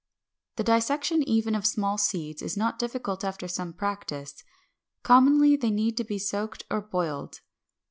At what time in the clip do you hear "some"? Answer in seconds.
3.47-3.71